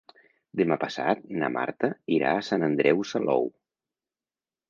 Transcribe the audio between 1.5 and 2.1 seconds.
Marta